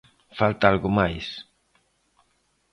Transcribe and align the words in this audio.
Falta 0.39 0.63
algo 0.71 0.89
máis. 0.99 1.27